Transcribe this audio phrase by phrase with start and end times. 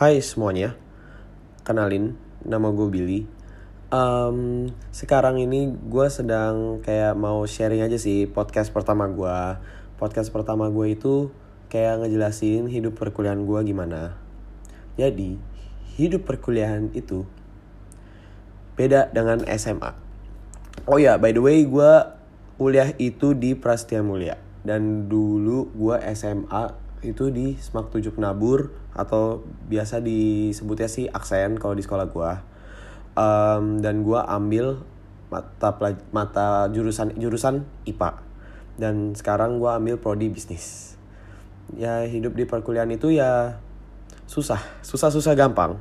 [0.00, 0.80] Hai semuanya,
[1.60, 3.28] kenalin nama gue Billy.
[3.92, 9.60] Um, sekarang ini gue sedang kayak mau sharing aja sih podcast pertama gue.
[10.00, 11.28] Podcast pertama gue itu
[11.68, 14.16] kayak ngejelasin hidup perkuliahan gue gimana.
[14.96, 15.36] Jadi
[16.00, 17.28] hidup perkuliahan itu
[18.80, 19.92] beda dengan SMA.
[20.88, 21.92] Oh ya, by the way gue
[22.56, 29.44] kuliah itu di Prasetya Mulia dan dulu gue SMA itu di Smak 7 Penabur atau
[29.68, 32.30] biasa disebutnya sih aksen kalau di sekolah gue
[33.16, 34.84] um, dan gue ambil
[35.30, 35.70] mata
[36.10, 38.20] mata jurusan jurusan IPA
[38.76, 40.96] dan sekarang gue ambil prodi bisnis.
[41.78, 43.62] Ya hidup di perkuliahan itu ya
[44.26, 45.78] susah susah susah gampang.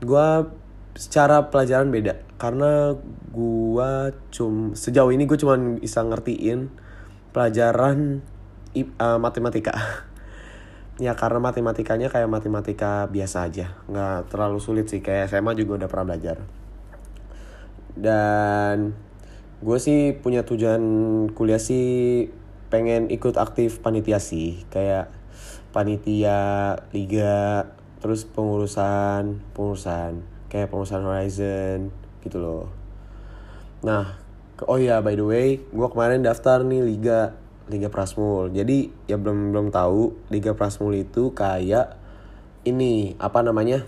[0.00, 0.46] Gue
[0.94, 2.94] secara pelajaran beda karena
[3.30, 3.90] gue
[4.32, 6.72] cum sejauh ini gue cuma bisa ngertiin
[7.30, 8.24] pelajaran
[8.98, 9.74] uh, matematika
[11.00, 13.72] ya karena matematikanya kayak matematika biasa aja.
[13.88, 15.00] Nggak terlalu sulit sih.
[15.00, 16.44] Kayak SMA juga udah pernah belajar.
[17.96, 18.92] Dan
[19.64, 20.80] gue sih punya tujuan
[21.32, 22.28] kuliah sih
[22.68, 24.60] pengen ikut aktif panitia sih.
[24.68, 25.08] Kayak
[25.72, 27.72] panitia liga
[28.04, 30.20] terus pengurusan pengurusan.
[30.52, 31.78] Kayak pengurusan Horizon
[32.20, 32.68] gitu loh.
[33.80, 34.20] Nah
[34.68, 37.32] oh ya by the way gue kemarin daftar nih liga
[37.70, 38.50] Liga Prasmul.
[38.50, 41.96] Jadi ya belum belum tahu Liga Prasmul itu kayak
[42.66, 43.86] ini apa namanya?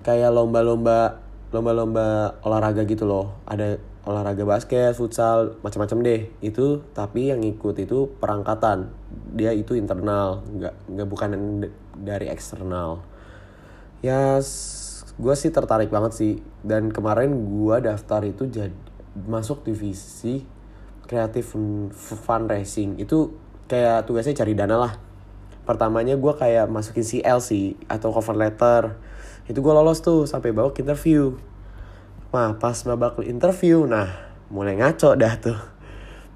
[0.00, 1.20] Kayak lomba-lomba
[1.52, 3.36] lomba-lomba olahraga gitu loh.
[3.46, 6.20] Ada olahraga basket, futsal, macam-macam deh.
[6.40, 8.90] Itu tapi yang ikut itu perangkatan.
[9.36, 11.30] Dia itu internal, nggak nggak bukan
[12.00, 13.04] dari eksternal.
[14.04, 14.40] Ya
[15.14, 16.32] gue sih tertarik banget sih
[16.66, 18.74] dan kemarin gue daftar itu jadi
[19.14, 20.42] masuk divisi
[21.04, 21.56] kreatif
[22.26, 23.00] fundraising.
[23.00, 23.36] Itu
[23.68, 24.92] kayak tugasnya cari dana lah.
[25.64, 28.96] Pertamanya gue kayak masukin CLC atau cover letter.
[29.48, 31.36] Itu gue lolos tuh sampai bawa ke interview.
[32.32, 34.08] Nah pas babak interview nah
[34.52, 35.60] mulai ngaco dah tuh.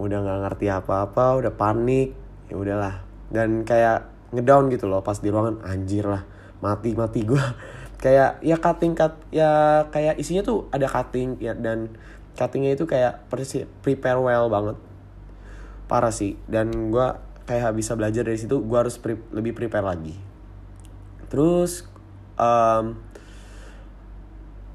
[0.00, 2.16] Udah nggak ngerti apa-apa udah panik.
[2.48, 3.04] Ya udahlah.
[3.28, 5.60] Dan kayak ngedown gitu loh pas di ruangan.
[5.66, 6.24] Anjir lah
[6.60, 7.40] mati mati gue
[8.04, 11.92] kayak ya cutting cut ya kayak isinya tuh ada cutting ya dan
[12.34, 13.26] cuttingnya itu kayak
[13.82, 14.76] prepare well banget.
[15.90, 16.38] Parah sih.
[16.46, 17.08] Dan gue
[17.50, 20.14] kayak bisa belajar dari situ gue harus pre lebih prepare lagi.
[21.30, 21.86] Terus
[22.38, 22.98] um,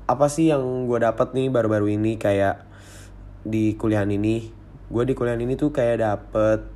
[0.05, 2.67] apa sih yang gue dapat nih baru-baru ini kayak
[3.47, 4.51] di kuliah ini?
[4.91, 6.67] Gue di kuliah ini tuh kayak dapet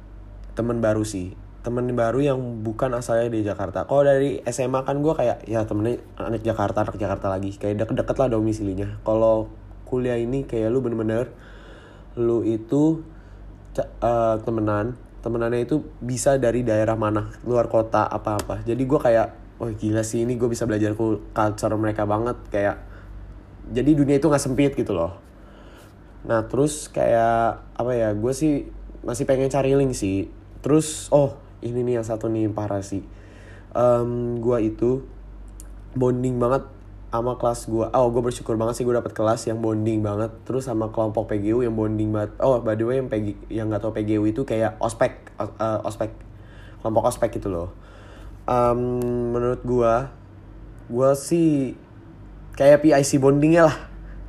[0.58, 1.36] temen baru sih.
[1.60, 3.84] Temen baru yang bukan asalnya di Jakarta.
[3.84, 7.54] Kalau dari SMA kan gue kayak ya temennya anak Jakarta anak Jakarta lagi.
[7.60, 9.04] Kayak deket-deket lah domisilinya.
[9.04, 9.52] Kalau
[9.90, 11.34] kuliah ini kayak lu bener-bener
[12.14, 13.02] lu itu
[14.06, 18.64] uh, temenan temenannya itu bisa dari daerah mana luar kota apa-apa.
[18.64, 19.28] Jadi gue kayak
[19.60, 20.96] wah oh, gila sih ini gue bisa belajar
[21.36, 22.80] culture mereka banget kayak
[23.70, 25.20] jadi dunia itu nggak sempit gitu loh.
[26.24, 28.72] Nah terus kayak apa ya gue sih
[29.04, 30.32] masih pengen cari link sih.
[30.64, 33.04] Terus oh ini nih yang satu nih parah sih.
[33.76, 35.04] Um, gue itu
[35.94, 36.64] bonding banget
[37.09, 40.30] sama kelas gue oh gue bersyukur banget sih gue dapet kelas yang bonding banget.
[40.46, 42.38] Terus sama kelompok PGU yang bonding banget.
[42.38, 46.14] Oh by the way yang PG yang gak tau PGU itu kayak ospek uh, ospek.
[46.80, 47.74] Kelompok ospek gitu loh.
[48.46, 49.02] Um,
[49.34, 49.94] menurut gue
[50.90, 51.74] gue sih
[52.53, 53.78] kayak PIC bondingnya lah.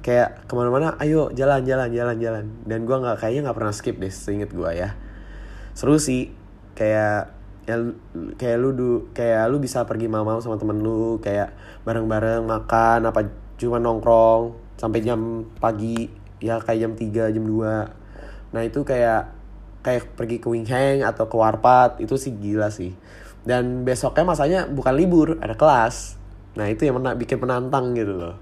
[0.00, 2.44] Kayak ke mana-mana ayo jalan jalan jalan jalan.
[2.64, 4.96] Dan gue nggak kayaknya nggak pernah skip deh seinget gue ya.
[5.76, 6.32] Seru sih.
[6.72, 7.39] Kayak
[7.70, 7.78] ya
[8.34, 11.54] kayak lu du kayak lu bisa pergi malam sama temen lu kayak
[11.86, 16.10] bareng-bareng makan apa cuma nongkrong sampai jam pagi
[16.42, 19.40] ya kayak jam 3 jam 2 nah itu kayak
[19.80, 22.92] kayak pergi ke wing hang atau ke warpat itu sih gila sih.
[23.40, 26.20] Dan besoknya masanya bukan libur ada kelas.
[26.56, 28.36] Nah itu yang mena bikin menantang gitu loh.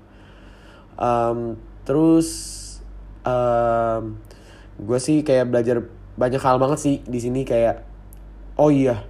[0.99, 1.55] Um,
[1.87, 2.29] terus
[3.23, 4.19] um,
[4.79, 5.87] gue sih kayak belajar
[6.19, 7.87] banyak hal banget sih di sini kayak
[8.59, 9.07] oh iya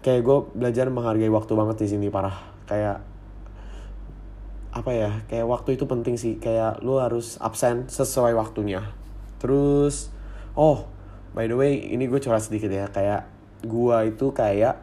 [0.00, 2.36] kayak gue belajar menghargai waktu banget di sini parah.
[2.64, 3.04] Kayak
[4.70, 6.40] apa ya kayak waktu itu penting sih.
[6.40, 8.84] Kayak lu harus absen sesuai waktunya.
[9.40, 10.08] Terus
[10.56, 10.88] oh
[11.36, 12.88] by the way ini gue curhat sedikit ya.
[12.88, 13.28] Kayak
[13.60, 14.80] gue itu kayak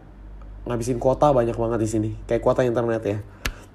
[0.69, 2.11] ngabisin kuota banyak banget di sini.
[2.29, 3.19] Kayak kuota internet ya.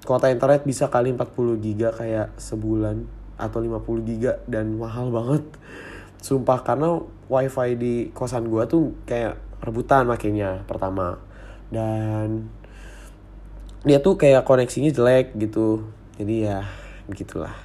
[0.03, 3.07] Kuota internet bisa kali 40 giga kayak sebulan
[3.39, 5.43] atau 50 giga dan mahal banget.
[6.23, 11.19] Sumpah karena wifi di kosan gue tuh kayak rebutan makanya pertama
[11.73, 12.53] dan
[13.83, 15.89] dia tuh kayak koneksinya jelek gitu.
[16.15, 16.63] Jadi ya
[17.09, 17.57] begitulah.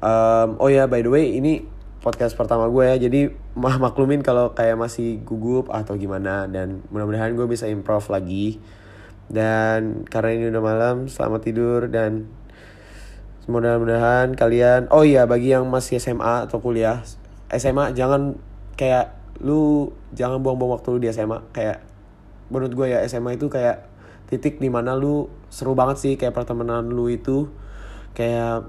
[0.00, 1.66] Um, oh ya by the way ini
[2.04, 2.84] podcast pertama gue.
[2.84, 6.46] Ya jadi mah maklumin kalau kayak masih gugup atau gimana.
[6.46, 8.62] Dan mudah-mudahan gue bisa improve lagi.
[9.26, 11.90] Dan karena ini udah malam selamat tidur.
[11.90, 12.30] Dan
[13.50, 17.02] mudah-mudahan kalian oh iya bagi yang masih SMA atau kuliah
[17.50, 18.38] SMA jangan
[18.78, 21.89] kayak lu jangan buang-buang waktu lu di SMA kayak
[22.50, 23.86] menurut gue ya SMA itu kayak
[24.30, 27.50] titik di mana lu seru banget sih kayak pertemanan lu itu
[28.14, 28.66] kayak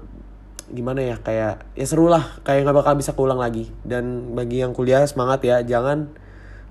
[0.72, 3.68] gimana ya kayak ya seru lah kayak nggak bakal bisa keulang lagi.
[3.86, 6.10] Dan bagi yang kuliah semangat ya jangan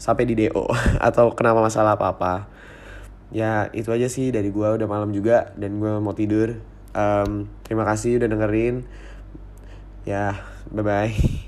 [0.01, 0.65] sampai di DO
[1.07, 2.33] atau kenapa masalah apa apa
[3.31, 6.59] ya itu aja sih dari gue udah malam juga dan gue mau tidur.
[6.91, 8.83] Um, terima kasih udah dengerin.
[10.03, 10.35] Ya
[10.73, 11.13] bye bye